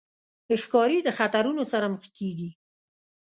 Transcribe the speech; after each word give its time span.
ښکاري 0.61 0.99
د 1.03 1.09
خطرونو 1.17 1.63
سره 1.71 1.85
مخ 1.93 2.03
کېږي. 2.17 2.49